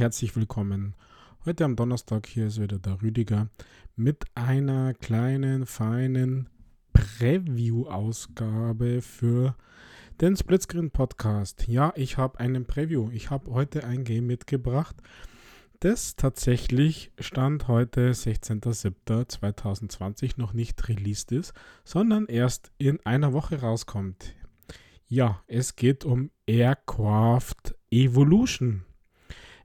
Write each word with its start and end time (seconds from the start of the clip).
herzlich 0.00 0.34
willkommen. 0.34 0.96
Heute 1.44 1.66
am 1.66 1.76
Donnerstag 1.76 2.26
hier 2.26 2.46
ist 2.46 2.58
wieder 2.58 2.78
der 2.78 3.02
Rüdiger 3.02 3.50
mit 3.96 4.24
einer 4.34 4.94
kleinen, 4.94 5.66
feinen 5.66 6.48
Preview-Ausgabe 6.94 9.02
für 9.02 9.54
den 10.22 10.38
Splitscreen 10.38 10.90
Podcast. 10.90 11.68
Ja, 11.68 11.92
ich 11.96 12.16
habe 12.16 12.40
einen 12.40 12.64
Preview. 12.64 13.10
Ich 13.12 13.28
habe 13.28 13.50
heute 13.50 13.84
ein 13.84 14.04
Game 14.04 14.26
mitgebracht, 14.26 14.96
das 15.80 16.16
tatsächlich 16.16 17.12
Stand 17.18 17.68
heute 17.68 18.12
16.07.2020 18.12 20.38
noch 20.38 20.54
nicht 20.54 20.88
released 20.88 21.30
ist, 21.30 21.52
sondern 21.84 22.24
erst 22.24 22.72
in 22.78 23.04
einer 23.04 23.34
Woche 23.34 23.60
rauskommt. 23.60 24.34
Ja, 25.08 25.42
es 25.46 25.76
geht 25.76 26.06
um 26.06 26.30
Aircraft 26.46 27.74
Evolution. 27.90 28.86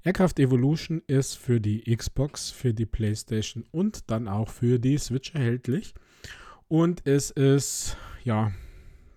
Aircraft 0.06 0.38
Evolution 0.38 1.02
ist 1.08 1.34
für 1.34 1.60
die 1.60 1.82
Xbox, 1.96 2.52
für 2.52 2.76
die 2.76 2.86
PlayStation 2.86 3.66
und 3.72 4.12
dann 4.12 4.28
auch 4.28 4.50
für 4.50 4.78
die 4.78 5.00
Switch 5.00 5.34
erhältlich. 5.34 5.96
Und 6.68 7.02
es 7.08 7.32
ist, 7.32 7.98
ja, 8.24 8.52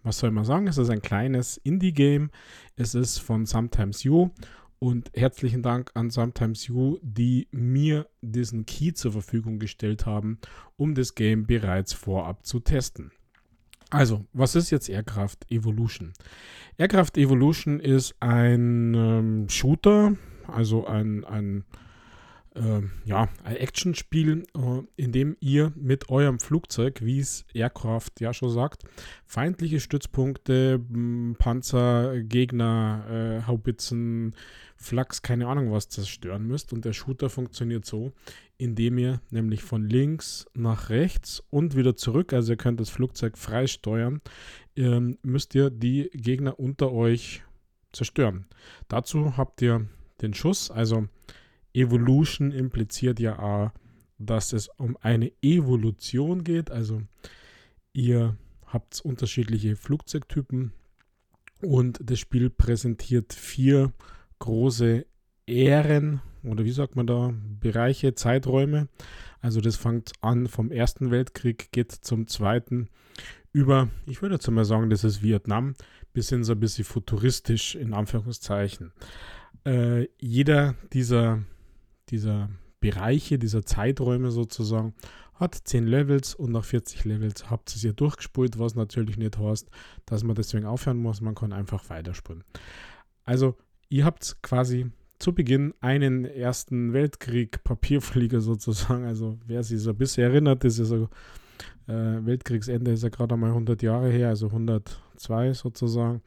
was 0.02 0.18
soll 0.18 0.30
man 0.30 0.46
sagen? 0.46 0.66
Es 0.66 0.78
ist 0.78 0.88
ein 0.88 1.02
kleines 1.02 1.58
Indie-Game. 1.58 2.30
Es 2.74 2.94
ist 2.94 3.18
von 3.18 3.44
Sometimes 3.44 4.02
You. 4.02 4.30
Und 4.78 5.10
herzlichen 5.14 5.62
Dank 5.62 5.90
an 5.92 6.08
Sometimes 6.08 6.68
You, 6.68 6.96
die 7.02 7.48
mir 7.50 8.08
diesen 8.22 8.64
Key 8.64 8.94
zur 8.94 9.12
Verfügung 9.12 9.58
gestellt 9.58 10.06
haben, 10.06 10.38
um 10.78 10.94
das 10.94 11.14
Game 11.14 11.46
bereits 11.46 11.92
vorab 11.92 12.46
zu 12.46 12.60
testen. 12.60 13.12
Also, 13.90 14.24
was 14.32 14.54
ist 14.54 14.70
jetzt 14.70 14.88
Aircraft 14.88 15.36
Evolution? 15.50 16.14
Aircraft 16.78 17.16
Evolution 17.16 17.78
ist 17.78 18.14
ein 18.20 18.94
ähm, 18.94 19.48
Shooter, 19.50 20.16
also 20.48 20.86
ein, 20.86 21.24
ein, 21.24 21.64
äh, 22.54 22.82
ja, 23.04 23.28
ein 23.44 23.56
Actionspiel, 23.56 24.44
äh, 24.56 24.82
in 24.96 25.12
dem 25.12 25.36
ihr 25.40 25.72
mit 25.76 26.08
eurem 26.08 26.40
Flugzeug, 26.40 27.00
wie 27.02 27.20
es 27.20 27.44
Aircraft 27.54 28.10
ja 28.20 28.32
schon 28.34 28.50
sagt, 28.50 28.84
feindliche 29.24 29.80
Stützpunkte, 29.80 30.80
Panzer, 31.38 32.20
Gegner, 32.22 33.04
äh, 33.44 33.46
Haubitzen, 33.46 34.34
Flachs, 34.76 35.22
keine 35.22 35.46
Ahnung 35.48 35.72
was 35.72 35.88
zerstören 35.88 36.46
müsst. 36.46 36.72
Und 36.72 36.84
der 36.84 36.92
Shooter 36.92 37.30
funktioniert 37.30 37.84
so, 37.84 38.12
indem 38.56 38.98
ihr 38.98 39.20
nämlich 39.30 39.62
von 39.62 39.88
links 39.88 40.46
nach 40.54 40.88
rechts 40.90 41.42
und 41.50 41.76
wieder 41.76 41.96
zurück, 41.96 42.32
also 42.32 42.52
ihr 42.52 42.56
könnt 42.56 42.80
das 42.80 42.90
Flugzeug 42.90 43.38
frei 43.38 43.66
steuern, 43.66 44.20
ähm, 44.76 45.18
müsst 45.22 45.54
ihr 45.54 45.70
die 45.70 46.10
Gegner 46.12 46.58
unter 46.58 46.92
euch 46.92 47.42
zerstören. 47.92 48.46
Dazu 48.88 49.36
habt 49.36 49.62
ihr 49.62 49.86
den 50.20 50.34
Schuss, 50.34 50.70
also 50.70 51.08
Evolution 51.72 52.50
impliziert 52.50 53.20
ja 53.20 53.38
auch, 53.38 53.70
dass 54.18 54.52
es 54.52 54.68
um 54.68 54.96
eine 55.00 55.32
Evolution 55.42 56.44
geht, 56.44 56.70
also 56.70 57.02
ihr 57.92 58.36
habt 58.66 59.00
unterschiedliche 59.00 59.76
Flugzeugtypen 59.76 60.72
und 61.62 62.00
das 62.02 62.18
Spiel 62.18 62.50
präsentiert 62.50 63.32
vier 63.32 63.92
große 64.38 65.06
Ähren 65.46 66.20
oder 66.44 66.64
wie 66.64 66.70
sagt 66.70 66.96
man 66.96 67.06
da, 67.06 67.32
Bereiche, 67.60 68.14
Zeiträume. 68.14 68.88
Also 69.40 69.60
das 69.60 69.76
fängt 69.76 70.12
an 70.20 70.46
vom 70.46 70.70
Ersten 70.70 71.10
Weltkrieg, 71.10 71.70
geht 71.72 71.92
zum 71.92 72.26
Zweiten 72.26 72.88
über, 73.52 73.88
ich 74.06 74.22
würde 74.22 74.36
jetzt 74.36 74.50
mal 74.50 74.64
sagen, 74.64 74.90
das 74.90 75.04
ist 75.04 75.22
Vietnam, 75.22 75.74
bis 76.12 76.28
hin 76.28 76.44
so 76.44 76.52
ein 76.52 76.60
bisschen 76.60 76.84
futuristisch 76.84 77.74
in 77.74 77.94
Anführungszeichen. 77.94 78.92
Äh, 79.64 80.08
jeder 80.18 80.74
dieser, 80.92 81.42
dieser 82.08 82.48
Bereiche, 82.80 83.38
dieser 83.38 83.64
Zeiträume 83.64 84.30
sozusagen, 84.30 84.94
hat 85.34 85.54
10 85.54 85.86
Levels 85.86 86.34
und 86.34 86.52
nach 86.52 86.64
40 86.64 87.04
Levels 87.04 87.48
habt 87.50 87.70
ihr 87.70 87.76
es 87.76 87.82
ja 87.82 87.92
durchgespult, 87.92 88.58
was 88.58 88.74
natürlich 88.74 89.16
nicht 89.16 89.38
heißt, 89.38 89.68
dass 90.06 90.24
man 90.24 90.34
deswegen 90.34 90.66
aufhören 90.66 90.98
muss, 90.98 91.20
man 91.20 91.34
kann 91.34 91.52
einfach 91.52 91.88
weiterspulen. 91.90 92.42
Also 93.24 93.56
ihr 93.88 94.04
habt 94.04 94.36
quasi 94.42 94.90
zu 95.18 95.32
Beginn 95.32 95.74
einen 95.80 96.24
Ersten 96.24 96.92
Weltkrieg 96.92 97.62
Papierflieger 97.64 98.40
sozusagen. 98.40 99.04
Also 99.04 99.38
wer 99.46 99.62
sich 99.62 99.80
so 99.80 99.90
ein 99.90 99.96
bisschen 99.96 100.24
erinnert, 100.24 100.64
das 100.64 100.78
ist 100.78 100.88
so, 100.88 101.08
äh, 101.86 102.24
Weltkriegsende 102.24 102.92
ist 102.92 103.02
ja 103.02 103.08
gerade 103.08 103.34
einmal 103.34 103.50
100 103.50 103.82
Jahre 103.82 104.10
her, 104.10 104.28
also 104.28 104.46
102 104.46 105.54
sozusagen. 105.54 106.22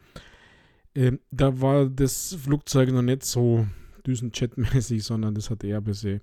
Ähm, 0.96 1.19
da 1.31 1.62
war 1.62 1.85
das 1.88 2.35
Flugzeug 2.35 2.91
noch 2.91 3.02
nicht 3.02 3.24
so 3.24 3.68
düsenjetmäßig, 4.06 5.03
sondern 5.03 5.35
das 5.35 5.50
hat 5.50 5.63
eher 5.63 5.78
ein 5.78 5.84
bisschen 5.84 6.22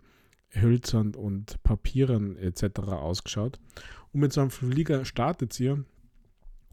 hölzern 0.55 1.15
und 1.15 1.63
Papieren 1.63 2.37
etc. 2.37 2.81
ausgeschaut. 2.81 3.59
Und 4.13 4.21
mit 4.21 4.33
so 4.33 4.41
einem 4.41 4.51
Flieger 4.51 5.05
startet 5.05 5.59
ihr 5.61 5.85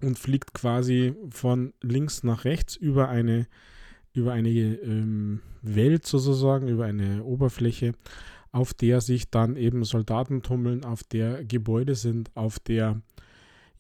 und 0.02 0.20
fliegt 0.20 0.54
quasi 0.54 1.14
von 1.30 1.74
links 1.82 2.24
nach 2.24 2.46
rechts 2.46 2.76
über 2.76 3.10
eine 3.10 3.48
über 4.16 4.32
eine 4.32 4.50
ähm, 4.50 5.42
Welt 5.62 6.06
sozusagen, 6.06 6.70
über 6.70 6.86
eine 6.86 7.24
Oberfläche, 7.24 7.94
auf 8.52 8.74
der 8.74 9.02
sich 9.02 9.30
dann 9.30 9.58
eben 9.58 9.84
Soldaten 9.84 10.42
tummeln, 10.42 10.86
auf 10.86 11.04
der 11.04 11.44
Gebäude 11.44 11.96
sind, 11.96 12.32
auf 12.34 12.58
der 12.60 13.02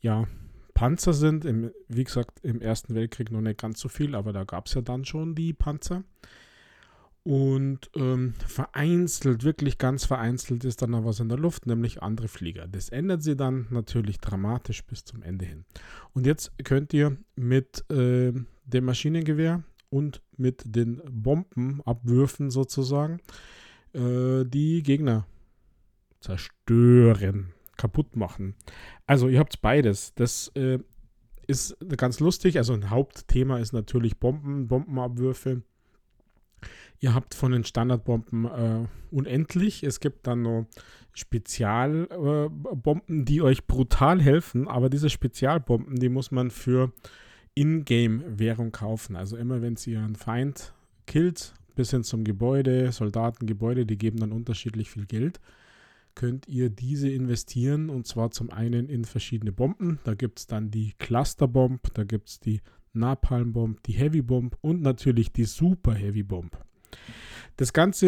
ja 0.01 0.27
Panzer 0.75 1.13
sind. 1.13 1.43
Im, 1.45 1.71
wie 1.87 2.03
gesagt, 2.03 2.39
im 2.43 2.61
Ersten 2.61 2.93
Weltkrieg 2.93 3.31
noch 3.31 3.41
nicht 3.41 3.59
ganz 3.59 3.79
so 3.79 3.89
viel, 3.89 4.13
aber 4.13 4.31
da 4.31 4.43
gab 4.43 4.67
es 4.67 4.75
ja 4.75 4.81
dann 4.81 5.05
schon 5.05 5.33
die 5.33 5.53
Panzer. 5.53 6.03
Und 7.23 7.89
ähm, 7.95 8.35
vereinzelt, 8.45 9.43
wirklich 9.43 9.79
ganz 9.79 10.05
vereinzelt 10.05 10.63
ist 10.63 10.83
dann 10.83 10.91
noch 10.91 11.05
was 11.05 11.19
in 11.19 11.27
der 11.27 11.39
Luft, 11.39 11.65
nämlich 11.65 12.03
andere 12.03 12.27
Flieger. 12.27 12.67
Das 12.67 12.89
ändert 12.89 13.23
sie 13.23 13.35
dann 13.35 13.65
natürlich 13.71 14.19
dramatisch 14.19 14.85
bis 14.85 15.05
zum 15.05 15.23
Ende 15.23 15.45
hin. 15.45 15.65
Und 16.13 16.27
jetzt 16.27 16.51
könnt 16.63 16.93
ihr 16.93 17.17
mit 17.35 17.83
äh, 17.89 18.31
dem 18.65 18.85
Maschinengewehr 18.85 19.63
und 19.89 20.21
mit 20.37 20.61
den 20.67 21.01
Bombenabwürfen 21.09 22.51
sozusagen 22.51 23.21
äh, 23.93 24.45
die 24.45 24.83
Gegner 24.83 25.25
zerstören, 26.19 27.54
kaputt 27.77 28.15
machen. 28.15 28.55
Also 29.05 29.27
ihr 29.27 29.39
habt 29.39 29.61
beides. 29.61 30.13
Das 30.15 30.47
äh, 30.55 30.79
ist 31.47 31.77
ganz 31.97 32.19
lustig. 32.19 32.57
Also 32.57 32.73
ein 32.73 32.89
Hauptthema 32.89 33.59
ist 33.59 33.73
natürlich 33.73 34.17
Bomben, 34.17 34.67
Bombenabwürfe. 34.67 35.61
Ihr 36.99 37.13
habt 37.13 37.35
von 37.35 37.51
den 37.51 37.63
Standardbomben 37.63 38.45
äh, 38.45 38.85
unendlich. 39.11 39.83
Es 39.83 39.99
gibt 39.99 40.27
dann 40.27 40.41
noch 40.41 40.65
Spezialbomben, 41.13 43.21
äh, 43.21 43.25
die 43.25 43.41
euch 43.41 43.67
brutal 43.67 44.21
helfen. 44.21 44.67
Aber 44.67 44.89
diese 44.89 45.09
Spezialbomben, 45.09 45.97
die 45.97 46.09
muss 46.09 46.31
man 46.31 46.51
für 46.51 46.91
Ingame-Währung 47.53 48.71
kaufen. 48.71 49.15
Also 49.15 49.37
immer, 49.37 49.61
wenn 49.61 49.75
sie 49.75 49.93
ihren 49.93 50.15
Feind 50.15 50.73
killt, 51.05 51.53
bis 51.75 51.91
hin 51.91 52.03
zum 52.03 52.23
Gebäude, 52.23 52.91
Soldatengebäude, 52.91 53.85
die 53.85 53.97
geben 53.97 54.19
dann 54.19 54.31
unterschiedlich 54.31 54.89
viel 54.89 55.05
Geld, 55.05 55.39
könnt 56.15 56.47
ihr 56.47 56.69
diese 56.69 57.09
investieren 57.09 57.89
und 57.89 58.07
zwar 58.07 58.31
zum 58.31 58.49
einen 58.49 58.89
in 58.89 59.05
verschiedene 59.05 59.51
Bomben. 59.51 59.99
Da 60.03 60.15
gibt 60.15 60.39
es 60.39 60.47
dann 60.47 60.71
die 60.71 60.93
Cluster-Bomb, 60.97 61.93
da 61.93 62.03
gibt 62.03 62.29
es 62.29 62.39
die 62.39 62.61
Napalm-Bomb, 62.93 63.83
die 63.83 63.93
Heavy-Bomb 63.93 64.57
und 64.61 64.81
natürlich 64.81 65.31
die 65.31 65.43
Super 65.43 65.93
Heavy-Bomb. 65.93 66.57
Das 67.57 67.73
Ganze 67.73 68.07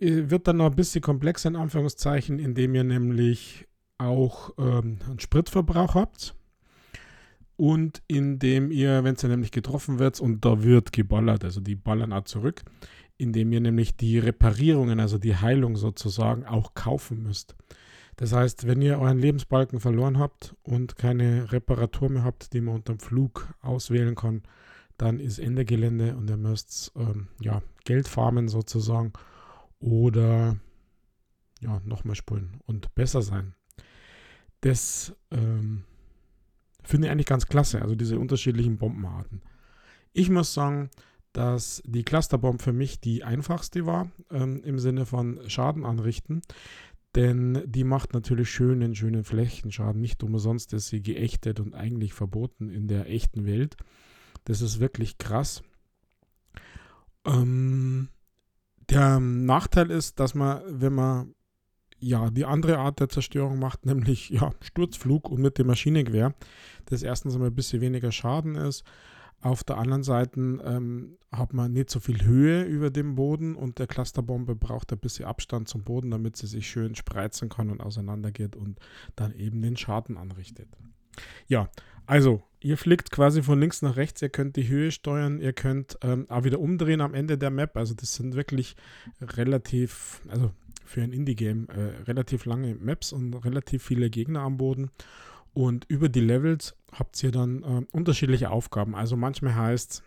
äh, 0.00 0.30
wird 0.30 0.46
dann 0.46 0.58
noch 0.58 0.70
ein 0.70 0.76
bisschen 0.76 1.02
komplexer 1.02 1.48
in 1.48 1.56
Anführungszeichen, 1.56 2.38
indem 2.38 2.74
ihr 2.74 2.84
nämlich 2.84 3.66
auch 3.98 4.50
ähm, 4.58 4.98
einen 5.06 5.20
Spritverbrauch 5.20 5.94
habt 5.94 6.34
und 7.56 8.02
indem 8.06 8.70
ihr, 8.70 9.04
wenn 9.04 9.14
es 9.14 9.22
nämlich 9.22 9.50
getroffen 9.50 9.98
wird 9.98 10.20
und 10.20 10.44
da 10.44 10.62
wird 10.62 10.92
geballert, 10.92 11.44
also 11.44 11.60
die 11.60 11.74
ballern 11.74 12.12
auch 12.12 12.24
zurück, 12.24 12.62
indem 13.18 13.52
ihr 13.52 13.60
nämlich 13.60 13.96
die 13.96 14.18
Reparierungen, 14.18 15.00
also 15.00 15.18
die 15.18 15.36
Heilung 15.36 15.76
sozusagen 15.76 16.44
auch 16.44 16.74
kaufen 16.74 17.22
müsst. 17.22 17.54
Das 18.16 18.32
heißt, 18.32 18.66
wenn 18.66 18.80
ihr 18.80 18.98
euren 18.98 19.18
Lebensbalken 19.18 19.80
verloren 19.80 20.18
habt 20.18 20.54
und 20.62 20.96
keine 20.96 21.52
Reparatur 21.52 22.10
mehr 22.10 22.24
habt, 22.24 22.52
die 22.52 22.60
man 22.60 22.76
unterm 22.76 22.98
Flug 22.98 23.48
auswählen 23.60 24.14
kann, 24.14 24.42
dann 24.96 25.20
ist 25.20 25.38
Ende 25.38 25.66
Gelände 25.66 26.16
und 26.16 26.30
ihr 26.30 26.38
müsst 26.38 26.92
ähm, 26.96 27.28
ja, 27.40 27.62
Geld 27.84 28.08
farmen 28.08 28.48
sozusagen 28.48 29.12
oder 29.78 30.56
ja, 31.60 31.80
nochmal 31.84 32.16
spulen 32.16 32.60
und 32.64 32.94
besser 32.94 33.20
sein. 33.20 33.54
Das 34.62 35.14
ähm, 35.30 35.84
Finde 36.86 37.08
ich 37.08 37.12
eigentlich 37.12 37.26
ganz 37.26 37.46
klasse, 37.48 37.82
also 37.82 37.96
diese 37.96 38.16
unterschiedlichen 38.16 38.78
Bombenarten. 38.78 39.42
Ich 40.12 40.30
muss 40.30 40.54
sagen, 40.54 40.88
dass 41.36 41.82
die 41.84 42.02
Clusterbomb 42.02 42.62
für 42.62 42.72
mich 42.72 42.98
die 42.98 43.22
einfachste 43.22 43.84
war 43.84 44.10
ähm, 44.30 44.62
im 44.64 44.78
Sinne 44.78 45.04
von 45.04 45.38
Schaden 45.50 45.84
anrichten. 45.84 46.40
Denn 47.14 47.62
die 47.66 47.84
macht 47.84 48.14
natürlich 48.14 48.50
schönen, 48.50 48.94
schönen 48.94 49.22
Flächenschaden. 49.22 50.00
Nicht 50.00 50.22
umsonst 50.22 50.72
ist 50.72 50.88
sie 50.88 51.02
geächtet 51.02 51.60
und 51.60 51.74
eigentlich 51.74 52.14
verboten 52.14 52.70
in 52.70 52.88
der 52.88 53.10
echten 53.10 53.44
Welt. 53.44 53.76
Das 54.44 54.62
ist 54.62 54.80
wirklich 54.80 55.18
krass. 55.18 55.62
Ähm, 57.26 58.08
Der 58.88 59.20
Nachteil 59.20 59.90
ist, 59.90 60.18
dass 60.18 60.34
man, 60.34 60.62
wenn 60.68 60.94
man 60.94 61.34
ja 61.98 62.30
die 62.30 62.46
andere 62.46 62.78
Art 62.78 62.98
der 62.98 63.10
Zerstörung 63.10 63.58
macht, 63.58 63.84
nämlich 63.84 64.30
ja, 64.30 64.52
Sturzflug 64.62 65.28
und 65.28 65.42
mit 65.42 65.58
dem 65.58 65.66
Maschinengewehr, 65.66 66.34
das 66.86 67.02
erstens 67.02 67.34
einmal 67.34 67.50
ein 67.50 67.54
bisschen 67.54 67.82
weniger 67.82 68.10
Schaden 68.10 68.54
ist. 68.54 68.84
Auf 69.42 69.62
der 69.62 69.78
anderen 69.78 70.02
Seite 70.02 70.40
ähm, 70.40 71.18
hat 71.30 71.52
man 71.52 71.72
nicht 71.72 71.90
so 71.90 72.00
viel 72.00 72.24
Höhe 72.24 72.64
über 72.64 72.90
dem 72.90 73.14
Boden 73.14 73.54
und 73.54 73.78
der 73.78 73.86
Clusterbombe 73.86 74.56
braucht 74.56 74.92
ein 74.92 74.98
bisschen 74.98 75.26
Abstand 75.26 75.68
zum 75.68 75.84
Boden, 75.84 76.10
damit 76.10 76.36
sie 76.36 76.46
sich 76.46 76.68
schön 76.68 76.94
spreizen 76.94 77.48
kann 77.48 77.70
und 77.70 77.80
auseinandergeht 77.80 78.56
und 78.56 78.80
dann 79.14 79.32
eben 79.34 79.62
den 79.62 79.76
Schaden 79.76 80.16
anrichtet. 80.16 80.68
Ja, 81.46 81.68
also 82.06 82.42
ihr 82.60 82.78
fliegt 82.78 83.10
quasi 83.10 83.42
von 83.42 83.60
links 83.60 83.82
nach 83.82 83.96
rechts, 83.96 84.22
ihr 84.22 84.28
könnt 84.28 84.56
die 84.56 84.68
Höhe 84.68 84.90
steuern, 84.90 85.40
ihr 85.40 85.52
könnt 85.52 85.98
ähm, 86.02 86.26
auch 86.28 86.44
wieder 86.44 86.60
umdrehen 86.60 87.00
am 87.00 87.14
Ende 87.14 87.36
der 87.36 87.50
Map. 87.50 87.76
Also 87.76 87.94
das 87.94 88.14
sind 88.14 88.34
wirklich 88.34 88.76
relativ, 89.20 90.20
also 90.28 90.52
für 90.84 91.02
ein 91.02 91.12
Indie-Game 91.12 91.68
äh, 91.68 92.02
relativ 92.04 92.44
lange 92.44 92.74
Maps 92.74 93.12
und 93.12 93.34
relativ 93.34 93.82
viele 93.82 94.08
Gegner 94.08 94.40
am 94.40 94.56
Boden. 94.56 94.90
Und 95.56 95.86
über 95.88 96.10
die 96.10 96.20
Levels 96.20 96.76
habt 96.92 97.22
ihr 97.22 97.30
dann 97.30 97.62
äh, 97.62 97.86
unterschiedliche 97.90 98.50
Aufgaben. 98.50 98.94
Also 98.94 99.16
manchmal 99.16 99.54
heißt 99.54 100.02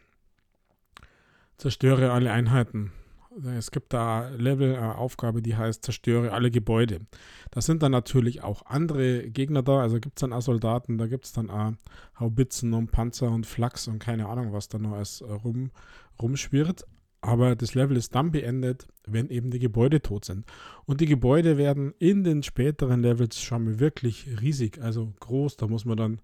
zerstöre 1.58 2.12
alle 2.12 2.32
Einheiten. 2.32 2.92
Es 3.58 3.72
gibt 3.72 3.92
da 3.92 4.30
Level-Aufgabe, 4.30 5.40
äh, 5.40 5.42
die 5.42 5.58
heißt 5.58 5.84
zerstöre 5.84 6.34
alle 6.34 6.52
Gebäude. 6.52 7.00
Da 7.50 7.62
sind 7.62 7.82
dann 7.82 7.94
natürlich 7.94 8.44
auch 8.44 8.68
andere 8.68 9.28
Gegner 9.32 9.64
da. 9.64 9.82
Also 9.82 10.00
gibt 10.00 10.20
es 10.20 10.22
dann 10.22 10.34
auch 10.34 10.44
Soldaten, 10.44 11.00
da 11.00 11.08
gibt 11.08 11.26
es 11.26 11.34
dann 11.34 11.50
auch 11.50 11.74
Haubitzen 12.20 12.76
und 12.76 12.92
Panzer 12.92 13.32
und 13.32 13.48
Flachs 13.48 13.88
und 13.88 13.98
keine 13.98 14.28
Ahnung, 14.28 14.54
was 14.54 14.68
da 14.68 14.78
noch 14.78 14.92
alles 14.92 15.22
äh, 15.22 15.32
rum, 15.32 15.72
rumschwirrt. 16.22 16.86
Aber 17.22 17.56
das 17.56 17.76
Level 17.76 17.98
ist 17.98 18.16
dann 18.16 18.32
beendet, 18.32 18.88
wenn 19.06 19.30
eben 19.30 19.52
die 19.52 19.60
Gebäude 19.60 20.02
tot 20.02 20.26
sind. 20.26 20.46
Und 20.86 21.02
die 21.02 21.06
Gebäude 21.06 21.58
werden 21.58 21.94
in 22.00 22.24
den 22.24 22.44
späteren 22.44 23.02
Levels 23.02 23.42
schon 23.42 23.80
wirklich 23.80 24.28
riesig, 24.42 24.80
also 24.82 25.14
groß. 25.20 25.58
Da 25.58 25.68
muss 25.68 25.84
man 25.84 25.98
dann 25.98 26.22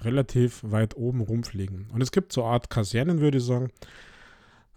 relativ 0.00 0.62
weit 0.64 0.96
oben 0.96 1.20
rumfliegen. 1.20 1.88
Und 1.92 2.02
es 2.02 2.12
gibt 2.12 2.32
so 2.32 2.44
eine 2.44 2.52
Art 2.52 2.70
Kasernen, 2.70 3.20
würde 3.20 3.38
ich 3.38 3.44
sagen. 3.44 3.70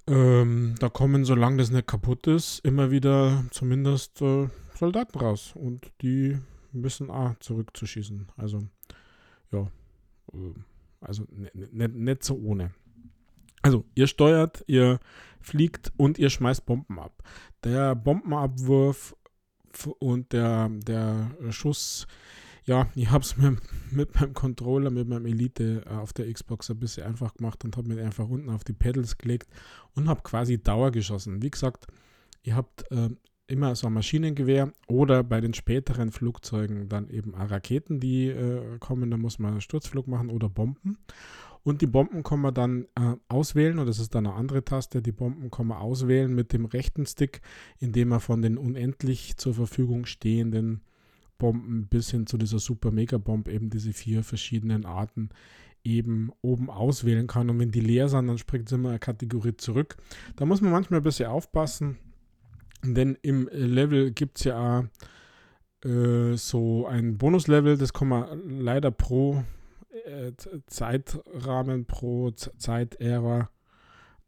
Ähm, 0.08 0.76
da 0.80 0.90
kommen, 0.90 1.26
solange 1.26 1.58
das 1.58 1.70
nicht 1.70 1.88
kaputt 1.88 2.26
ist, 2.26 2.66
immer 2.66 2.90
wieder 2.90 3.46
zumindest 3.52 4.22
äh, 4.22 4.48
Soldaten 4.74 5.20
raus. 5.20 5.54
Und 5.56 5.92
die 6.02 6.40
müssen 6.72 7.12
auch 7.12 7.36
zurückzuschießen. 7.40 8.30
Also, 8.36 8.64
ja. 9.52 9.68
Äh, 10.34 10.54
also 11.02 11.26
nicht 11.54 12.24
so 12.24 12.36
ohne. 12.36 12.72
Also, 13.62 13.86
ihr 13.96 14.08
steuert, 14.08 14.64
ihr 14.68 15.00
fliegt 15.40 15.92
und 15.98 16.18
ihr 16.18 16.30
schmeißt 16.30 16.66
Bomben 16.66 17.00
ab. 17.00 17.24
Der 17.64 17.96
Bombenabwurf 17.96 19.16
und 20.00 20.34
der, 20.34 20.70
der 20.70 21.32
Schuss, 21.50 22.08
ja, 22.66 22.88
ich 22.96 23.10
habe 23.10 23.24
es 23.24 23.38
mir 23.38 23.58
mit 23.92 24.16
meinem 24.20 24.34
Controller, 24.34 24.90
mit 24.90 25.08
meinem 25.08 25.26
Elite 25.26 25.84
äh, 25.86 25.94
auf 25.94 26.14
der 26.14 26.32
Xbox 26.32 26.70
ein 26.70 26.80
bisschen 26.80 27.06
einfach 27.06 27.34
gemacht 27.34 27.64
und 27.64 27.78
habe 27.78 27.88
mir 27.88 28.04
einfach 28.04 28.28
unten 28.28 28.50
auf 28.50 28.64
die 28.64 28.74
Pedals 28.74 29.18
gelegt 29.18 29.50
und 29.96 30.10
habe 30.10 30.22
quasi 30.22 30.62
Dauer 30.62 30.92
geschossen. 30.92 31.42
Wie 31.42 31.52
gesagt, 31.52 31.88
ihr 32.44 32.56
habt 32.56 32.90
äh, 32.92 33.10
immer 33.48 33.76
so 33.76 33.88
ein 33.88 33.94
Maschinengewehr 33.94 34.72
oder 34.88 35.24
bei 35.24 35.42
den 35.42 35.54
späteren 35.54 36.12
Flugzeugen 36.12 36.88
dann 36.88 37.10
eben 37.10 37.36
Raketen, 37.36 38.00
die 38.00 38.28
äh, 38.28 38.78
kommen, 38.80 39.12
da 39.12 39.18
muss 39.18 39.40
man 39.40 39.52
einen 39.52 39.62
Sturzflug 39.62 40.08
machen 40.08 40.30
oder 40.30 40.48
Bomben. 40.50 40.98
Und 41.64 41.82
die 41.82 41.88
Bomben 41.88 42.24
kann 42.24 42.40
man 42.40 42.54
dann 42.54 42.86
äh, 42.96 43.16
auswählen, 43.28 43.78
und 43.80 43.86
das 43.86 44.00
ist 44.00 44.16
dann 44.16 44.26
eine 44.26 44.36
andere 44.36 44.64
Taste. 44.64 45.02
Die 45.02 45.12
Bomben 45.12 45.52
kann 45.52 45.68
man 45.68 45.78
auswählen 45.78 46.34
mit 46.34 46.54
dem 46.54 46.66
rechten 46.66 47.06
Stick, 47.06 47.42
indem 47.78 48.10
man 48.10 48.20
von 48.20 48.42
den 48.42 48.58
unendlich 48.58 49.38
zur 49.38 49.54
Verfügung 49.54 50.06
stehenden 50.06 50.82
Bomben 51.38 51.88
bis 51.88 52.12
hin 52.12 52.28
zu 52.28 52.38
dieser 52.38 52.60
Super 52.60 52.92
Mega 52.92 53.18
Bomb 53.18 53.48
eben 53.48 53.70
diese 53.70 53.94
vier 53.94 54.24
verschiedenen 54.24 54.86
Arten 54.86 55.30
eben 55.84 56.32
oben 56.42 56.70
auswählen 56.70 57.28
kann. 57.28 57.50
Und 57.50 57.60
wenn 57.60 57.72
die 57.72 57.80
leer 57.80 58.10
sind, 58.10 58.28
dann 58.28 58.38
springt 58.38 58.68
es 58.68 58.74
immer 58.74 58.90
eine 58.90 59.00
Kategorie 59.00 59.58
zurück. 59.58 59.98
Da 60.36 60.46
muss 60.46 60.62
man 60.62 60.72
manchmal 60.72 61.00
ein 61.00 61.04
bisschen 61.04 61.30
aufpassen, 61.30 61.98
denn 62.84 63.18
im 63.22 63.50
Level 63.52 64.12
gibt 64.12 64.38
es 64.38 64.44
ja 64.46 64.80
auch, 64.80 65.88
äh, 65.88 66.38
so 66.38 66.86
ein 66.86 67.18
Bonuslevel, 67.18 67.78
das 67.78 67.94
kann 67.94 68.08
man 68.08 68.60
leider 68.60 68.92
pro 68.92 69.44
äh, 70.06 70.32
Zeitrahmen 70.68 71.86
pro 71.86 72.32
Zeitära 72.32 73.50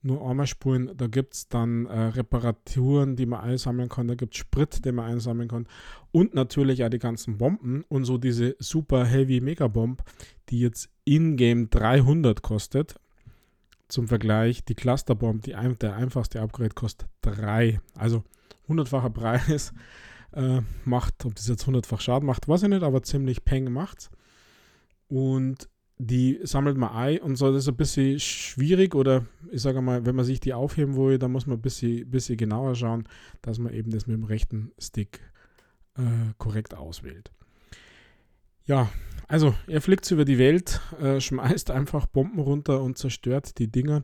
nur 0.04 0.30
einmal 0.30 0.48
spulen. 0.48 0.92
Da 0.96 1.08
gibt 1.08 1.34
es 1.34 1.48
dann 1.48 1.86
äh, 1.86 1.98
Reparaturen, 1.98 3.16
die 3.16 3.26
man 3.26 3.40
einsammeln 3.40 3.90
kann. 3.90 4.08
Da 4.08 4.16
gibt 4.16 4.34
es 4.34 4.40
Sprit, 4.40 4.84
den 4.86 4.96
man 4.96 5.06
einsammeln 5.06 5.48
kann. 5.48 5.68
Und 6.12 6.34
natürlich 6.34 6.84
auch 6.84 6.90
die 6.90 7.00
ganzen 7.00 7.38
Bomben. 7.38 7.86
Und 7.88 8.06
so 8.06 8.18
diese 8.18 8.56
Super 8.60 9.06
Heavy 9.06 9.40
Mega 9.40 9.68
Bomb, 9.68 10.04
die 10.50 10.60
jetzt 10.60 10.90
in-game 11.06 11.70
300 11.70 12.42
kostet. 12.42 13.00
Zum 13.88 14.08
Vergleich, 14.08 14.66
die 14.66 14.76
Cluster 14.76 15.16
Bomb, 15.16 15.44
die 15.44 15.56
ein, 15.56 15.78
der 15.80 15.96
einfachste 15.96 16.42
Upgrade, 16.42 16.74
kostet 16.74 17.08
3. 17.22 17.80
Also 17.96 18.24
hundertfacher 18.68 19.10
Preis. 19.10 19.74
Äh, 20.36 20.62
macht, 20.84 21.26
ob 21.26 21.36
das 21.36 21.48
jetzt 21.48 21.68
hundertfach 21.68 22.02
Schaden 22.02 22.26
macht, 22.26 22.48
weiß 22.48 22.64
ich 22.64 22.70
nicht, 22.70 22.82
aber 22.82 23.04
ziemlich 23.04 23.46
Peng 23.46 23.72
macht's. 23.72 24.10
Und 25.14 25.70
die 26.00 26.40
sammelt 26.42 26.76
man 26.76 26.90
ein 26.90 27.20
und 27.20 27.36
so. 27.36 27.54
Das 27.54 27.64
ist 27.64 27.70
ein 27.70 27.76
bisschen 27.76 28.20
schwierig 28.20 28.96
oder 28.96 29.28
ich 29.52 29.62
sage 29.62 29.80
mal, 29.80 30.08
wenn 30.08 30.16
man 30.16 30.26
sich 30.26 30.40
die 30.40 30.56
aufheben 30.56 30.96
will, 30.96 31.20
dann 31.20 31.32
muss 31.32 31.46
man 31.46 31.60
ein 31.60 31.62
bisschen, 31.62 32.10
bisschen 32.10 32.36
genauer 32.36 32.74
schauen, 32.74 33.08
dass 33.44 33.60
man 33.60 33.72
eben 33.74 33.92
das 33.92 34.08
mit 34.08 34.18
dem 34.18 34.24
rechten 34.24 34.72
Stick 34.80 35.20
äh, 35.98 36.34
korrekt 36.40 36.74
auswählt. 36.74 37.32
Ja, 38.66 38.90
also 39.28 39.54
er 39.68 39.82
fliegt 39.82 40.10
über 40.10 40.26
die 40.26 40.40
Welt, 40.40 40.82
äh, 41.00 41.22
schmeißt 41.22 41.70
einfach 41.70 42.08
Bomben 42.08 42.40
runter 42.40 42.82
und 42.82 42.98
zerstört 42.98 43.60
die 43.60 43.72
Dinger. 43.72 44.04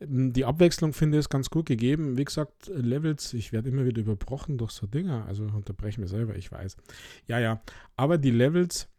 Ähm, 0.00 0.34
die 0.34 0.44
Abwechslung 0.44 0.92
finde 0.92 1.18
ich 1.18 1.30
ganz 1.30 1.48
gut 1.48 1.64
gegeben. 1.64 2.18
Wie 2.18 2.26
gesagt, 2.26 2.70
Levels, 2.74 3.32
ich 3.32 3.52
werde 3.52 3.70
immer 3.70 3.86
wieder 3.86 4.02
überbrochen 4.02 4.58
durch 4.58 4.72
so 4.72 4.86
Dinger, 4.86 5.24
also 5.26 5.44
unterbreche 5.44 5.98
mir 5.98 6.08
selber, 6.08 6.36
ich 6.36 6.52
weiß. 6.52 6.76
Ja, 7.26 7.38
ja, 7.38 7.62
aber 7.96 8.18
die 8.18 8.32
Levels 8.32 8.90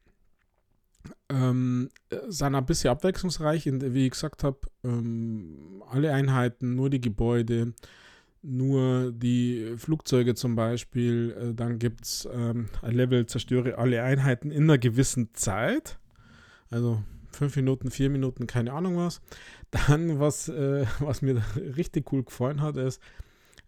ähm, 1.29 1.89
sind 2.27 2.55
ein 2.55 2.65
bisschen 2.65 2.91
abwechslungsreich. 2.91 3.65
Wie 3.65 4.05
ich 4.05 4.11
gesagt 4.11 4.43
habe, 4.43 4.59
ähm, 4.83 5.83
alle 5.89 6.13
Einheiten, 6.13 6.75
nur 6.75 6.89
die 6.89 7.01
Gebäude, 7.01 7.73
nur 8.41 9.11
die 9.11 9.73
Flugzeuge 9.77 10.35
zum 10.35 10.55
Beispiel. 10.55 11.35
Äh, 11.39 11.53
dann 11.53 11.79
gibt 11.79 12.05
es 12.05 12.27
ähm, 12.31 12.69
ein 12.81 12.95
Level, 12.95 13.25
zerstöre 13.25 13.77
alle 13.77 14.03
Einheiten 14.03 14.51
in 14.51 14.63
einer 14.63 14.77
gewissen 14.77 15.33
Zeit. 15.33 15.97
Also 16.69 17.03
fünf 17.31 17.55
Minuten, 17.55 17.91
vier 17.91 18.09
Minuten, 18.09 18.47
keine 18.47 18.73
Ahnung 18.73 18.97
was. 18.97 19.21
Dann, 19.71 20.19
was, 20.19 20.49
äh, 20.49 20.85
was 20.99 21.21
mir 21.21 21.41
richtig 21.75 22.11
cool 22.11 22.23
gefallen 22.23 22.61
hat, 22.61 22.77
ist, 22.77 23.01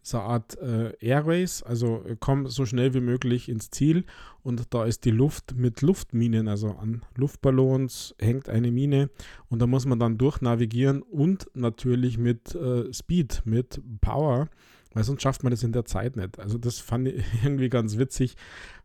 so 0.05 0.19
eine 0.19 0.27
Art 0.27 0.57
äh, 0.59 0.93
Airways, 0.99 1.63
also 1.63 2.03
äh, 2.05 2.15
komm 2.19 2.47
so 2.47 2.65
schnell 2.67 2.93
wie 2.93 3.01
möglich 3.01 3.49
ins 3.49 3.71
Ziel 3.71 4.05
und 4.43 4.71
da 4.71 4.85
ist 4.85 5.03
die 5.03 5.11
Luft 5.11 5.55
mit 5.55 5.81
Luftminen, 5.81 6.47
also 6.47 6.69
an 6.75 7.01
Luftballons 7.15 8.13
hängt 8.19 8.47
eine 8.47 8.71
Mine 8.71 9.09
und 9.49 9.63
da 9.63 9.67
muss 9.67 9.87
man 9.87 9.97
dann 9.97 10.19
durchnavigieren 10.19 11.01
und 11.01 11.49
natürlich 11.55 12.19
mit 12.19 12.53
äh, 12.53 12.93
Speed, 12.93 13.41
mit 13.45 13.81
Power, 13.99 14.47
weil 14.93 15.03
sonst 15.03 15.23
schafft 15.23 15.41
man 15.41 15.49
das 15.49 15.63
in 15.63 15.71
der 15.71 15.85
Zeit 15.85 16.17
nicht. 16.17 16.39
Also 16.39 16.59
das 16.59 16.77
fand 16.77 17.07
ich 17.07 17.25
irgendwie 17.43 17.69
ganz 17.69 17.97
witzig, 17.97 18.35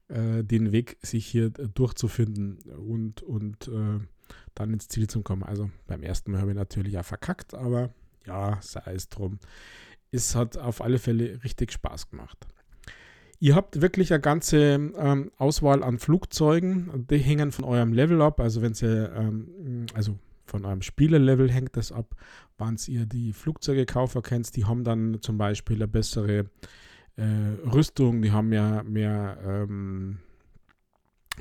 äh, 0.08 0.42
den 0.42 0.72
Weg 0.72 0.96
sich 1.02 1.26
hier 1.26 1.46
äh, 1.58 1.68
durchzufinden 1.68 2.60
und, 2.78 3.22
und 3.22 3.68
äh, 3.68 3.98
dann 4.54 4.72
ins 4.72 4.88
Ziel 4.88 5.06
zu 5.06 5.20
kommen. 5.20 5.42
Also 5.42 5.70
beim 5.86 6.02
ersten 6.02 6.32
Mal 6.32 6.40
habe 6.40 6.52
ich 6.52 6.56
natürlich 6.56 6.94
ja 6.94 7.02
verkackt, 7.02 7.52
aber 7.52 7.90
ja, 8.26 8.58
sei 8.62 8.94
es 8.94 9.10
drum 9.10 9.38
es 10.12 10.34
hat 10.34 10.56
auf 10.56 10.80
alle 10.80 10.98
Fälle 10.98 11.42
richtig 11.44 11.72
Spaß 11.72 12.10
gemacht. 12.10 12.46
Ihr 13.38 13.54
habt 13.54 13.80
wirklich 13.80 14.12
eine 14.12 14.20
ganze 14.20 14.58
ähm, 14.96 15.30
Auswahl 15.38 15.82
an 15.82 15.98
Flugzeugen. 15.98 17.06
Die 17.08 17.16
hängen 17.18 17.52
von 17.52 17.64
eurem 17.64 17.92
Level 17.92 18.20
ab. 18.20 18.38
Also 18.38 18.60
wenn 18.60 18.74
ihr, 18.82 19.12
ähm, 19.14 19.86
also 19.94 20.18
von 20.44 20.66
eurem 20.66 20.82
Spielerlevel 20.82 21.50
hängt 21.50 21.76
das 21.76 21.90
ab, 21.90 22.14
wann 22.58 22.76
ihr 22.88 23.06
die 23.06 23.32
Flugzeuge 23.32 23.86
kaufen 23.86 24.20
kennt. 24.22 24.54
Die 24.56 24.66
haben 24.66 24.84
dann 24.84 25.22
zum 25.22 25.38
Beispiel 25.38 25.76
eine 25.76 25.88
bessere 25.88 26.50
äh, 27.16 27.24
Rüstung, 27.72 28.20
die 28.20 28.32
haben 28.32 28.48
mehr, 28.48 28.82
mehr 28.82 29.38
ähm, 29.44 30.18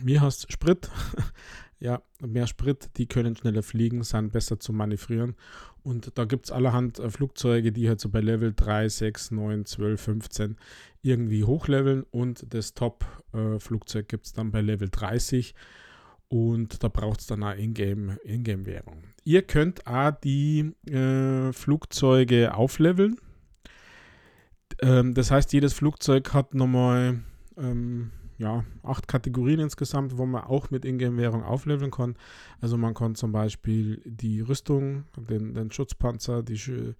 wie 0.01 0.19
heißt 0.19 0.51
Sprit? 0.51 0.89
ja, 1.79 2.01
mehr 2.19 2.47
Sprit, 2.47 2.89
die 2.97 3.07
können 3.07 3.35
schneller 3.35 3.63
fliegen, 3.63 4.03
sind 4.03 4.31
besser 4.31 4.59
zu 4.59 4.73
manövrieren. 4.73 5.35
Und 5.81 6.17
da 6.17 6.25
gibt 6.25 6.45
es 6.45 6.51
allerhand 6.51 6.99
äh, 6.99 7.09
Flugzeuge, 7.09 7.71
die 7.71 7.87
halt 7.87 8.01
so 8.01 8.09
bei 8.09 8.19
Level 8.19 8.53
3, 8.53 8.89
6, 8.89 9.31
9, 9.31 9.65
12, 9.65 10.01
15 10.01 10.57
irgendwie 11.01 11.45
hochleveln. 11.45 12.03
Und 12.11 12.53
das 12.53 12.73
Top-Flugzeug 12.73 14.03
äh, 14.03 14.07
gibt 14.07 14.25
es 14.25 14.33
dann 14.33 14.51
bei 14.51 14.61
Level 14.61 14.89
30. 14.89 15.55
Und 16.27 16.83
da 16.83 16.89
braucht 16.89 17.21
es 17.21 17.27
dann 17.27 17.43
auch 17.43 17.55
Ingame-Währung. 17.55 18.97
In 18.97 19.13
Ihr 19.23 19.41
könnt 19.41 19.87
auch 19.87 20.11
die 20.11 20.73
äh, 20.85 21.51
Flugzeuge 21.53 22.53
aufleveln 22.53 23.17
Ähm, 24.81 25.13
das 25.13 25.31
heißt, 25.31 25.53
jedes 25.53 25.73
Flugzeug 25.73 26.33
hat 26.33 26.53
nochmal 26.53 27.19
ähm, 27.57 28.11
ja, 28.39 28.63
acht 28.83 29.07
Kategorien 29.09 29.59
insgesamt, 29.59 30.17
wo 30.17 30.25
man 30.25 30.43
auch 30.43 30.71
mit 30.71 30.85
Ingame-Währung 30.85 31.43
aufleveln 31.43 31.91
kann. 31.91 32.15
Also 32.61 32.77
man 32.77 32.93
kann 32.93 33.13
zum 33.15 33.33
Beispiel 33.33 34.01
die 34.05 34.39
Rüstung, 34.39 35.03
den, 35.17 35.53
den 35.53 35.71
Schutzpanzer, 35.71 36.41
die, 36.41 36.95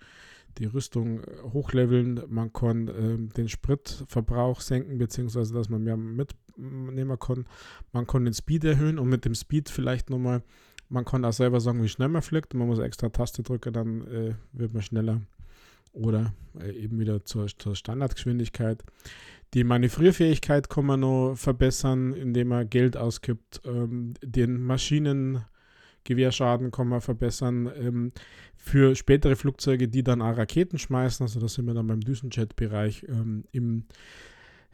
die 0.57 0.65
Rüstung 0.65 1.21
hochleveln. 1.53 2.21
Man 2.27 2.51
kann 2.51 2.89
ähm, 2.89 3.29
den 3.29 3.47
Spritverbrauch 3.47 4.59
senken, 4.59 4.97
beziehungsweise 4.97 5.53
dass 5.53 5.69
man 5.69 5.81
mehr 5.81 5.95
mitnehmen 5.95 7.17
kann. 7.17 7.45
Man 7.93 8.05
kann 8.05 8.25
den 8.25 8.33
Speed 8.33 8.65
erhöhen 8.65 8.99
und 8.99 9.07
mit 9.07 9.23
dem 9.23 9.33
Speed 9.33 9.69
vielleicht 9.69 10.09
nochmal, 10.09 10.43
man 10.89 11.05
kann 11.05 11.23
auch 11.23 11.31
selber 11.31 11.61
sagen, 11.61 11.81
wie 11.81 11.89
schnell 11.89 12.09
man 12.09 12.21
fliegt. 12.21 12.53
Man 12.53 12.67
muss 12.67 12.79
extra 12.79 13.07
Taste 13.07 13.43
drücken, 13.43 13.71
dann 13.71 14.05
äh, 14.07 14.35
wird 14.51 14.73
man 14.73 14.83
schneller 14.83 15.21
oder 15.93 16.33
äh, 16.59 16.71
eben 16.71 16.99
wieder 16.99 17.23
zur, 17.23 17.47
zur 17.47 17.75
Standardgeschwindigkeit. 17.75 18.83
Die 19.53 19.63
Manövrierfähigkeit 19.63 20.69
kann 20.69 20.85
man 20.85 20.99
noch 20.99 21.33
verbessern, 21.35 22.13
indem 22.13 22.49
man 22.49 22.69
Geld 22.69 22.95
ausgibt. 22.95 23.61
Ähm, 23.65 24.13
den 24.23 24.61
Maschinengewehrschaden 24.61 26.69
kann 26.71 26.87
man 26.87 27.01
verbessern. 27.01 27.71
Ähm, 27.75 28.11
für 28.55 28.95
spätere 28.95 29.35
Flugzeuge, 29.35 29.87
die 29.87 30.03
dann 30.03 30.21
auch 30.21 30.37
Raketen 30.37 30.77
schmeißen, 30.77 31.23
also 31.23 31.39
da 31.39 31.47
sind 31.47 31.65
wir 31.65 31.73
dann 31.73 31.87
beim 31.87 32.01
Düsenjet-Bereich. 32.01 33.07
Ähm, 33.09 33.45
Im 33.51 33.85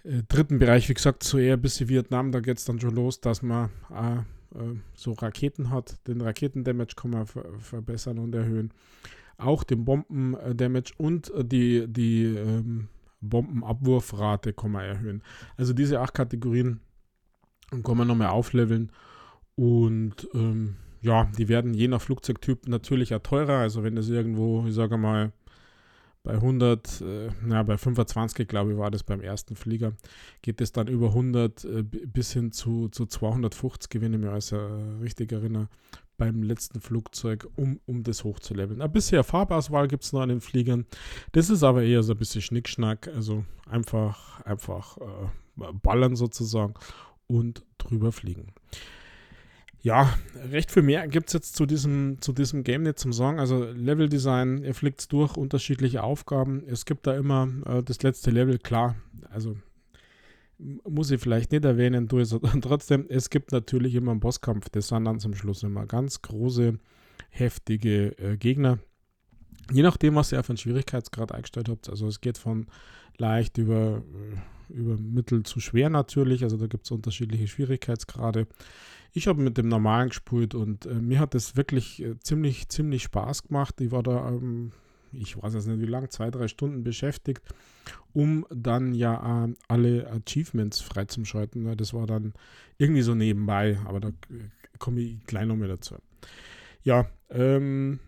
äh, 0.04 0.24
dritten 0.28 0.60
Bereich, 0.60 0.90
wie 0.90 0.94
gesagt, 0.94 1.24
so 1.24 1.38
eher 1.38 1.56
bis 1.56 1.88
Vietnam, 1.88 2.34
da 2.34 2.42
geht 2.42 2.58
es 2.58 2.66
dann 2.66 2.80
schon 2.80 2.96
los, 2.96 3.22
dass 3.22 3.42
man 3.42 3.70
äh, 3.94 4.18
äh, 4.56 4.76
so 4.94 5.14
Raketen 5.14 5.70
hat. 5.70 5.98
Den 6.08 6.22
Raketendamage 6.22 6.96
kann 6.96 7.12
man 7.12 7.26
ver 7.26 7.46
verbessern 7.60 8.20
und 8.20 8.36
erhöhen. 8.36 8.72
Auch 9.38 9.64
den 9.64 9.86
Bombendamage 9.86 10.94
und 10.98 11.34
äh, 11.34 11.44
die, 11.44 11.88
die 11.88 12.26
ähm, 12.26 12.88
Bombenabwurfrate 13.30 14.54
kann 14.54 14.72
man 14.72 14.86
erhöhen. 14.86 15.24
Also 15.58 15.74
diese 15.74 16.00
acht 16.00 16.14
Kategorien 16.14 16.80
kann 17.84 17.98
man 17.98 18.08
nochmal 18.08 18.30
aufleveln 18.30 18.92
und 19.56 20.28
ähm, 20.34 20.76
ja, 21.02 21.26
die 21.38 21.48
werden 21.48 21.74
je 21.74 21.88
nach 21.88 22.02
Flugzeugtyp 22.02 22.68
natürlich 22.68 23.14
auch 23.14 23.20
teurer. 23.20 23.60
Also 23.60 23.84
wenn 23.84 23.96
das 23.96 24.10
irgendwo, 24.10 24.66
ich 24.68 24.74
sage 24.74 24.98
mal, 24.98 25.32
bei 26.26 26.34
100, 26.34 27.02
äh, 27.02 27.30
na, 27.44 27.64
bei 27.64 27.78
25, 27.78 28.48
glaube 28.48 28.74
ich, 28.74 28.78
war 28.78 28.92
das 28.92 29.04
beim 29.04 29.22
ersten 29.22 29.56
Flieger, 29.56 29.94
geht 30.42 30.60
es 30.60 30.72
dann 30.72 30.88
über 30.88 31.10
100 31.10 31.64
äh, 31.64 31.84
bis 31.84 32.34
hin 32.34 32.52
zu, 32.52 32.90
zu 32.90 33.06
250, 33.06 34.02
wenn 34.02 34.14
ich 34.14 34.20
mich 34.20 34.30
also 34.30 34.58
äh, 34.58 35.02
richtig 35.02 35.32
erinnere, 35.32 35.70
beim 36.18 36.42
letzten 36.42 36.82
Flugzeug, 36.82 37.48
um, 37.56 37.80
um 37.86 38.04
das 38.04 38.24
hochzuleveln. 38.24 38.82
Ein 38.82 38.92
bisschen 38.92 39.24
Farbauswahl 39.24 39.88
gibt 39.88 40.04
es 40.04 40.14
noch 40.14 40.22
an 40.22 40.30
den 40.30 40.42
Fliegern. 40.42 40.86
Das 41.32 41.50
ist 41.50 41.62
aber 41.62 41.84
eher 41.84 42.02
so 42.02 42.14
ein 42.14 42.18
bisschen 42.18 42.42
Schnickschnack, 42.42 43.08
also 43.10 43.46
einfach, 43.70 44.42
einfach 44.42 44.98
äh, 44.98 45.72
ballern 45.84 46.16
sozusagen 46.16 46.74
und 47.28 47.64
drüber 47.78 48.12
fliegen. 48.12 48.54
Ja, 49.86 50.18
recht 50.50 50.72
viel 50.72 50.82
mehr 50.82 51.08
gibt 51.08 51.28
es 51.28 51.34
jetzt 51.34 51.56
zu 51.56 51.68
diesem, 51.68 52.18
zu 52.20 52.34
diesem 52.34 52.64
Game 52.64 52.82
nicht 52.82 52.98
zum 52.98 53.14
Sagen. 53.14 53.40
Also 53.40 53.66
Leveldesign, 53.66 54.64
ihr 54.64 54.74
fliegt 54.74 55.12
durch, 55.14 55.38
unterschiedliche 55.38 56.02
Aufgaben. 56.02 56.64
Es 56.66 56.86
gibt 56.86 57.06
da 57.06 57.16
immer 57.16 57.48
äh, 57.68 57.84
das 57.84 58.02
letzte 58.02 58.32
Level, 58.32 58.58
klar, 58.58 58.96
also 59.30 59.56
muss 60.58 61.12
ich 61.12 61.22
vielleicht 61.22 61.52
nicht 61.52 61.66
erwähnen, 61.66 62.08
du 62.08 62.18
es 62.18 62.36
trotzdem, 62.62 63.06
es 63.10 63.30
gibt 63.30 63.52
natürlich 63.52 63.94
immer 63.94 64.10
einen 64.10 64.22
Bosskampf, 64.22 64.70
das 64.70 64.88
sind 64.88 65.06
dann 65.06 65.20
zum 65.20 65.36
Schluss 65.36 65.62
immer 65.62 65.86
ganz 65.86 66.20
große, 66.24 66.80
heftige 67.30 68.18
äh, 68.18 68.38
Gegner. 68.38 68.80
Je 69.72 69.84
nachdem, 69.84 70.16
was 70.16 70.32
ihr 70.32 70.40
auf 70.40 70.50
einen 70.50 70.58
Schwierigkeitsgrad 70.58 71.32
eingestellt 71.32 71.70
habt, 71.70 71.90
also 71.92 72.08
es 72.08 72.22
geht 72.22 72.40
von 72.40 72.66
leicht 73.20 73.60
über, 73.60 74.02
äh, 74.02 74.38
über 74.70 74.98
mittel 74.98 75.44
zu 75.44 75.60
schwer 75.60 75.90
natürlich, 75.90 76.44
also 76.44 76.58
da 76.58 76.68
gibt 76.68 76.86
es 76.86 76.92
unterschiedliche 76.92 77.48
Schwierigkeitsgrade. 77.48 78.48
Ich 79.14 79.28
habe 79.28 79.42
mit 79.42 79.58
dem 79.58 79.70
normalen 79.70 80.10
gespielt 80.10 80.56
und 80.56 80.86
äh, 80.86 80.96
mir 80.96 81.20
hat 81.20 81.34
das 81.34 81.56
wirklich 81.56 82.02
äh, 82.04 82.20
ziemlich, 82.20 82.68
ziemlich 82.70 83.04
Spaß 83.04 83.44
gemacht. 83.44 83.80
Ich 83.80 83.92
war 83.92 84.04
da 84.04 84.30
ähm, 84.30 84.72
ich 85.20 85.42
weiß 85.42 85.54
jetzt 85.54 85.68
nicht 85.68 85.82
wie 85.82 85.86
lange, 85.86 86.10
zwei, 86.10 86.30
drei 86.30 86.48
Stunden 86.48 86.84
beschäftigt, 86.84 87.42
um 88.14 88.46
dann 88.50 88.94
ja 88.94 89.46
äh, 89.46 89.54
alle 89.68 90.10
Achievements 90.12 90.82
freizuschalten. 90.82 91.76
Das 91.78 91.94
war 91.94 92.08
dann 92.08 92.34
irgendwie 92.78 93.02
so 93.02 93.16
nebenbei, 93.16 93.80
aber 93.86 94.00
da 94.00 94.12
komme 94.80 95.02
ich 95.02 95.26
gleich 95.26 95.46
noch 95.46 95.56
mehr 95.56 95.70
dazu. 95.70 95.96
Ja, 96.84 97.10
ähm, 97.30 98.00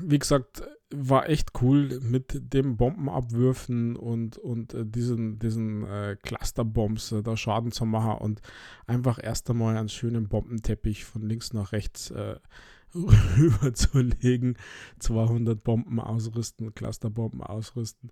wie 0.00 0.18
gesagt, 0.18 0.62
war 0.90 1.28
echt 1.28 1.50
cool 1.62 2.00
mit 2.00 2.52
dem 2.52 2.76
Bombenabwürfen 2.76 3.96
und, 3.96 4.36
und 4.38 4.74
äh, 4.74 4.84
diesen, 4.84 5.38
diesen 5.38 5.86
äh, 5.86 6.16
Clusterbombs 6.22 7.12
äh, 7.12 7.22
da 7.22 7.36
Schaden 7.36 7.72
zu 7.72 7.86
machen 7.86 8.18
und 8.18 8.42
einfach 8.86 9.18
erst 9.22 9.48
einmal 9.50 9.76
einen 9.76 9.88
schönen 9.88 10.28
Bombenteppich 10.28 11.04
von 11.04 11.22
links 11.22 11.52
nach 11.52 11.72
rechts 11.72 12.10
äh, 12.10 12.36
rüberzulegen, 12.94 14.58
200 14.98 15.62
Bomben 15.62 15.98
ausrüsten, 15.98 16.74
Clusterbomben 16.74 17.42
ausrüsten 17.42 18.10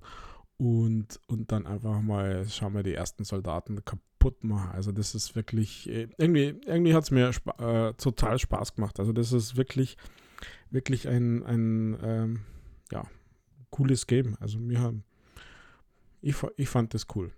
und, 0.57 1.21
und 1.27 1.53
dann 1.53 1.67
einfach 1.67 2.01
mal, 2.01 2.47
schauen 2.49 2.75
wir, 2.75 2.83
die 2.83 2.95
ersten 2.95 3.25
Soldaten 3.25 3.85
kaputt 3.85 4.45
machen. 4.45 4.71
Also 4.73 4.93
das 4.93 5.15
ist 5.15 5.35
wirklich, 5.35 5.89
äh, 5.89 6.09
irgendwie, 6.19 6.55
irgendwie 6.67 6.95
hat 6.95 7.05
es 7.05 7.11
mir 7.11 7.33
spa 7.33 7.89
äh, 7.89 7.95
total 7.95 8.39
Spaß 8.39 8.75
gemacht. 8.75 9.01
Also 9.01 9.13
das 9.13 9.33
ist 9.33 9.57
wirklich, 9.57 9.97
wirklich 10.71 11.09
ein, 11.09 11.43
ein 11.45 11.99
ähm, 12.03 12.41
ja, 12.91 13.05
cooles 13.71 14.07
Game. 14.07 14.37
Also 14.41 14.59
mir 14.59 14.81
haben, 14.81 15.05
ich, 16.21 16.37
ich 16.57 16.69
fand 16.69 16.95
das 16.95 17.07
cool. 17.15 17.33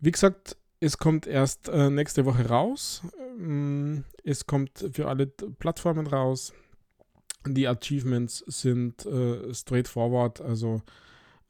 Wie 0.00 0.10
gesagt, 0.10 0.56
es 0.80 0.98
kommt 0.98 1.26
erst 1.26 1.68
äh, 1.68 1.90
nächste 1.90 2.24
Woche 2.24 2.48
raus. 2.48 3.02
Ähm, 3.38 4.04
es 4.24 4.46
kommt 4.46 4.90
für 4.92 5.08
alle 5.08 5.26
Plattformen 5.26 6.06
raus. 6.06 6.52
Die 7.46 7.68
Achievements 7.68 8.38
sind 8.46 9.06
äh, 9.06 9.54
straightforward, 9.54 10.40
also 10.40 10.82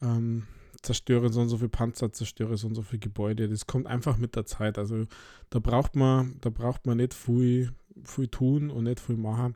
ähm, 0.03 0.47
zerstöre 0.83 1.33
so 1.33 1.41
und 1.41 1.49
so 1.49 1.59
viel 1.59 1.69
Panzer, 1.69 2.13
zerstöre 2.13 2.57
so 2.57 2.69
und 2.69 2.75
so 2.75 2.83
viele 2.83 3.01
Gebäude. 3.01 3.49
Das 3.49 3.67
kommt 3.67 3.87
einfach 3.87 4.19
mit 4.19 4.37
der 4.37 4.47
Zeit. 4.47 4.79
Also 4.79 5.07
da 5.51 5.59
braucht 5.59 5.97
man, 5.97 6.37
da 6.41 6.51
braucht 6.51 6.87
man 6.87 6.99
nicht 6.99 7.15
viel, 7.15 7.73
viel 8.05 8.29
tun 8.29 8.71
und 8.71 8.85
nicht 8.85 9.01
viel 9.01 9.17
machen. 9.17 9.55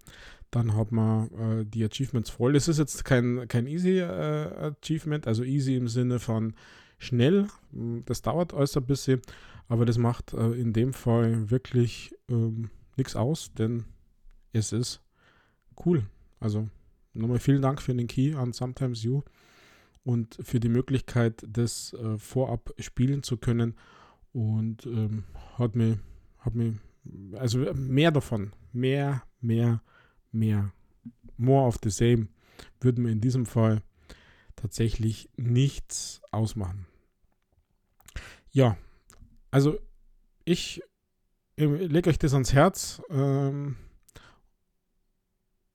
Dann 0.50 0.74
hat 0.74 0.90
man 0.90 1.30
äh, 1.32 1.64
die 1.64 1.84
Achievements 1.84 2.30
voll. 2.30 2.52
Das 2.54 2.68
ist 2.68 2.78
jetzt 2.78 3.04
kein, 3.04 3.46
kein 3.48 3.66
easy 3.66 3.98
äh, 3.98 4.72
Achievement, 4.82 5.26
also 5.26 5.44
easy 5.44 5.76
im 5.76 5.88
Sinne 5.88 6.18
von 6.18 6.54
schnell. 6.98 7.48
Das 8.04 8.22
dauert 8.22 8.52
alles 8.52 8.76
ein 8.76 8.86
bisschen, 8.86 9.20
aber 9.68 9.84
das 9.86 9.98
macht 9.98 10.34
äh, 10.34 10.52
in 10.52 10.72
dem 10.72 10.92
Fall 10.92 11.50
wirklich 11.50 12.14
ähm, 12.28 12.70
nichts 12.96 13.16
aus, 13.16 13.52
denn 13.54 13.84
es 14.52 14.72
ist 14.72 15.00
cool. 15.84 16.02
Also 16.40 16.68
nochmal 17.14 17.38
vielen 17.38 17.62
Dank 17.62 17.80
für 17.80 17.94
den 17.94 18.06
Key 18.06 18.34
an 18.34 18.52
Sometimes 18.52 19.02
You 19.02 19.22
und 20.04 20.38
für 20.42 20.60
die 20.60 20.68
Möglichkeit, 20.68 21.44
das 21.46 21.92
äh, 21.94 22.18
vorab 22.18 22.74
spielen 22.78 23.22
zu 23.22 23.36
können. 23.36 23.74
Und 24.32 24.86
ähm, 24.86 25.24
hat 25.58 25.74
mir, 25.74 25.98
hat 26.38 26.54
mir, 26.54 26.74
also 27.34 27.58
mehr 27.74 28.10
davon, 28.10 28.52
mehr, 28.72 29.22
mehr, 29.40 29.82
mehr, 30.32 30.72
more 31.36 31.66
of 31.66 31.78
the 31.82 31.90
same, 31.90 32.28
würde 32.80 33.00
mir 33.00 33.10
in 33.10 33.20
diesem 33.20 33.46
Fall 33.46 33.82
tatsächlich 34.56 35.30
nichts 35.36 36.20
ausmachen. 36.30 36.86
Ja, 38.50 38.76
also 39.50 39.78
ich 40.44 40.82
lege 41.56 42.10
euch 42.10 42.18
das 42.18 42.32
ans 42.32 42.52
Herz, 42.52 43.02
ähm, 43.10 43.76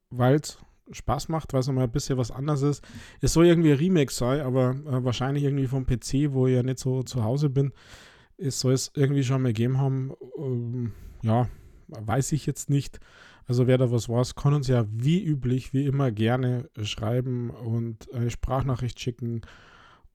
weil 0.10 0.36
es 0.36 0.58
Spaß 0.91 1.29
macht, 1.29 1.53
weil 1.53 1.62
es 1.62 1.67
nochmal 1.67 1.86
ein 1.86 1.91
bisschen 1.91 2.17
was 2.17 2.32
anderes 2.32 2.62
ist. 2.62 2.84
Es 3.22 3.34
soll 3.34 3.48
irgendwie 3.48 3.72
ein 3.72 3.77
Remake 3.77 4.12
sein, 4.12 4.41
aber 4.41 4.72
äh, 4.72 5.03
wahrscheinlich 5.03 5.44
irgendwie 5.44 5.67
vom 5.67 5.86
PC, 5.86 6.32
wo 6.32 6.48
ich 6.48 6.55
ja 6.55 6.63
nicht 6.63 6.79
so 6.79 7.03
zu 7.03 7.24
Hause 7.24 7.50
bin. 7.50 7.74
Es 8.38 8.60
soll 8.60 8.74
es 8.74 8.91
irgendwie 8.94 9.24
schon 9.24 9.41
mal 9.41 9.50
gegeben 9.50 9.79
haben. 9.79 10.13
Ähm, 10.38 10.94
ja, 11.25 11.50
weiß 11.88 12.32
ich 12.32 12.46
jetzt 12.46 12.70
nicht. 12.70 13.00
Also 13.48 13.67
wer 13.67 13.77
da 13.77 13.91
was 13.91 14.10
weiß, 14.10 14.36
kann 14.36 14.53
uns 14.53 14.67
ja 14.67 14.86
wie 14.89 15.24
üblich, 15.24 15.74
wie 15.74 15.86
immer 15.86 16.12
gerne 16.12 16.70
schreiben 16.82 17.50
und 17.50 18.12
eine 18.13 18.29
Sprachnachricht 18.29 19.00
schicken 19.00 19.41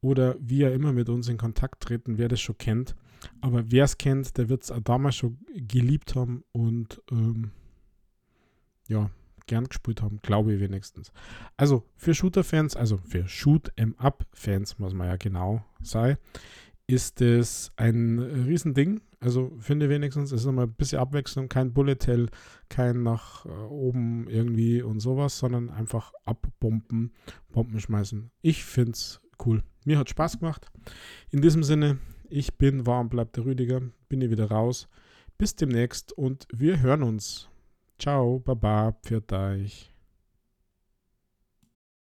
oder 0.01 0.37
wie 0.41 0.63
er 0.63 0.73
immer 0.73 0.93
mit 0.93 1.09
uns 1.09 1.29
in 1.29 1.37
Kontakt 1.37 1.83
treten, 1.83 2.19
wer 2.19 2.29
das 2.29 2.41
schon 2.41 2.59
kennt. 2.59 2.97
Aber 3.41 3.71
wer 3.71 3.85
es 3.85 3.99
kennt, 3.99 4.37
der 4.39 4.49
wird 4.49 4.63
es 4.63 4.73
damals 4.85 5.17
schon 5.17 5.39
geliebt 5.47 6.15
haben 6.15 6.43
und 6.53 7.03
ähm, 7.11 7.51
ja, 8.89 9.11
gern 9.47 9.65
gespielt 9.65 10.01
haben, 10.01 10.21
glaube 10.23 10.55
ich 10.55 10.61
wenigstens. 10.61 11.13
Also 11.57 11.85
für 11.97 12.15
Shooter-Fans, 12.15 12.77
also 12.77 12.97
für 12.97 13.29
Shoot-em-up-Fans, 13.29 14.79
muss 14.79 14.95
man 14.95 15.09
ja 15.09 15.17
genau 15.17 15.65
sein, 15.83 16.17
ist 16.87 17.21
es 17.21 17.71
ein 17.77 18.19
Riesending. 18.19 19.01
Also 19.21 19.53
finde 19.59 19.91
wenigstens, 19.91 20.33
es 20.33 20.41
ist 20.41 20.47
immer 20.47 20.63
ein 20.63 20.73
bisschen 20.73 20.99
Abwechslung, 20.99 21.51
kein 21.51 21.75
Bullet 21.75 21.99
Hell, 22.07 22.29
kein 22.71 23.03
nach 23.03 23.45
äh, 23.45 23.51
oben 23.51 24.27
irgendwie 24.29 24.81
und 24.81 25.01
sowas, 25.01 25.39
sondern 25.39 25.69
einfach 25.69 26.13
abbomben, 26.25 27.13
Bomben 27.53 27.81
schmeißen. 27.81 28.31
Ich 28.41 28.65
finde 28.65 28.93
es 28.93 29.21
cool. 29.45 29.63
Mir 29.85 29.99
hat 29.99 30.09
Spaß 30.09 30.39
gemacht. 30.39 30.67
In 31.31 31.43
diesem 31.43 31.63
Sinne, 31.63 31.99
ich 32.31 32.57
bin 32.57 32.87
warm, 32.87 33.11
bleibt 33.11 33.37
der 33.37 33.45
Rüdiger, 33.45 33.83
bin 34.09 34.21
hier 34.21 34.31
wieder 34.31 34.51
raus. 34.51 34.89
Bis 35.37 35.55
demnächst 35.55 36.13
und 36.13 36.47
wir 36.53 36.81
hören 36.81 37.03
uns. 37.03 37.49
Ciao, 37.99 38.39
Baba, 38.39 38.93
pfiat 39.03 39.33
euch. 39.33 39.90